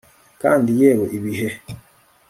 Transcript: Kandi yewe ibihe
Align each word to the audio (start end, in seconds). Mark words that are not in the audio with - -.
Kandi 0.41 0.69
yewe 0.79 1.05
ibihe 1.17 1.49